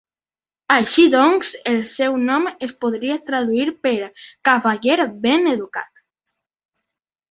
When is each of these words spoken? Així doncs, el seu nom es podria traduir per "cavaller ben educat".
Així 0.75 1.03
doncs, 1.15 1.51
el 1.73 1.77
seu 1.91 2.17
nom 2.23 2.49
es 2.69 2.75
podria 2.87 3.19
traduir 3.31 3.71
per 3.87 3.95
"cavaller 4.51 5.01
ben 5.31 5.57
educat". 5.57 6.09